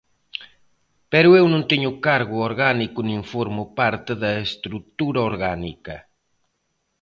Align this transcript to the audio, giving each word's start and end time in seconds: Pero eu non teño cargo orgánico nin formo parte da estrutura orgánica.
Pero 1.11 1.29
eu 1.39 1.45
non 1.53 1.63
teño 1.71 1.91
cargo 2.07 2.37
orgánico 2.49 2.99
nin 3.09 3.21
formo 3.31 3.63
parte 3.79 4.11
da 4.21 4.31
estrutura 4.47 5.19
orgánica. 5.31 5.95